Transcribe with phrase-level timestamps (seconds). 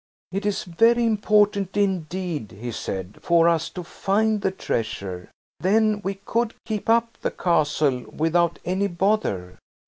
[0.31, 5.29] "It is very important indeed," he said, "for us to find the treasure.
[5.59, 9.59] Then we could 'keep up' the Castle without any bother.